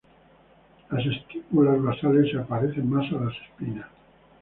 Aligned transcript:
Las 0.89 1.05
estípulas 1.05 1.79
basales 1.79 2.31
se 2.31 2.39
parecen 2.39 2.89
más 2.89 3.07
a 3.13 3.23
las 3.25 3.35
espinas. 3.37 3.85